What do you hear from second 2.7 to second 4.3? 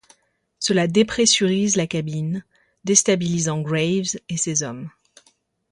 déstabilisant Graves